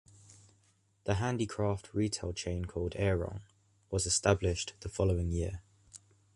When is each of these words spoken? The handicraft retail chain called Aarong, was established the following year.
The 1.03 1.13
handicraft 1.13 1.93
retail 1.93 2.33
chain 2.33 2.65
called 2.65 2.93
Aarong, 2.95 3.41
was 3.91 4.07
established 4.07 4.73
the 4.79 4.89
following 4.89 5.31
year. 5.31 5.61